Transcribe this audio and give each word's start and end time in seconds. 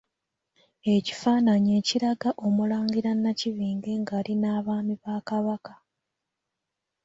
Ekifaananyi 0.95 1.71
ekiraga 1.79 2.29
Omulangira 2.47 3.11
Nakibinge 3.21 3.91
nga 4.01 4.13
ali 4.19 4.33
n'Abaami 4.37 4.95
ba 5.03 5.15
Kabaka. 5.27 5.73